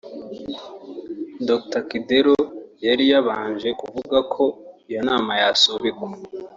Dr 1.47 1.81
Kidero 1.89 2.37
yari 2.85 3.03
yabanje 3.11 3.69
kuvuga 3.81 4.17
ko 4.33 4.43
iyo 4.89 4.99
nama 5.07 5.31
yasubikwa 5.41 6.07